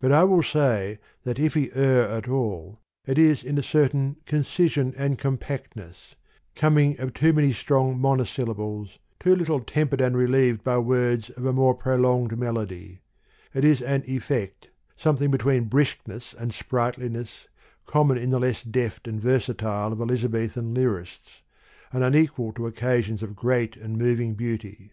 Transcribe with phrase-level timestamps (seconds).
[0.00, 4.16] But I will say, that, if he err at all, it is in a certain
[4.24, 6.14] concision and compactness,
[6.56, 11.52] com ing of many strong monosyllables, too little tempered and relieved by words of a
[11.52, 13.00] more prolonged melody:
[13.52, 17.46] it is an effect, something between briskness and sprightliness,
[17.84, 21.42] com mon in the less deft and versatile of Eliza bethan lyrists,
[21.92, 24.92] and unequal to occasions of great and moving beauty.